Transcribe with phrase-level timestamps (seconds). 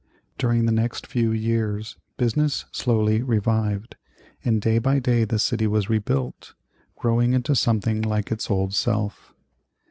[0.39, 3.97] During the next few years business slowly revived,
[4.43, 6.55] and day by day the city was rebuilt,
[6.95, 9.35] growing into something like its old self.